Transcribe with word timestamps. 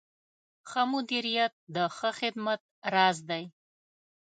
ښه 0.69 0.81
مدیریت 0.91 1.53
د 1.75 1.77
ښه 1.95 2.09
خدمت 2.19 2.61
راز 2.93 3.17
دی. 3.29 3.43